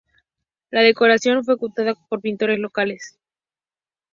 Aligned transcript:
La 0.71 0.81
decoración 0.81 1.45
fue 1.45 1.53
ejecutada 1.53 1.93
por 1.93 2.21
pintores 2.21 2.57
locales. 2.57 3.19